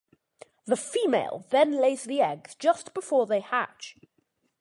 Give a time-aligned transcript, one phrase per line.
[0.65, 3.97] The female then lays the eggs just before they hatch.